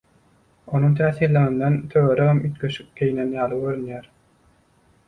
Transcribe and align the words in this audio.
Onuň 0.79 0.95
täsinliginden 0.99 1.77
töweregem 1.93 2.43
üýtgeşik 2.49 2.89
geýnen 3.03 3.39
ýaly 3.39 3.65
görünýär. 3.69 4.11